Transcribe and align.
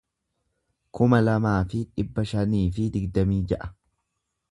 kuma 0.99 1.19
lamaa 1.25 1.57
fi 1.73 1.81
dhibba 1.91 2.25
shanii 2.31 2.63
fi 2.79 2.87
digdamii 2.97 3.39
ja'a 3.53 3.69